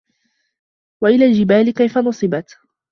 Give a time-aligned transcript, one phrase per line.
[1.01, 2.57] وَإِلَى الجِبالِ كَيفَ نُصِبَت